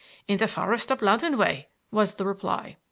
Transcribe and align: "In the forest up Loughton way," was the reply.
"In 0.27 0.39
the 0.39 0.47
forest 0.47 0.91
up 0.91 1.03
Loughton 1.03 1.37
way," 1.37 1.69
was 1.91 2.15
the 2.15 2.25
reply. 2.25 2.77